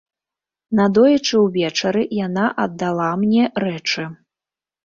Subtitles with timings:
[0.79, 4.11] Надоечы ўвечары яна аддала мне рэчы.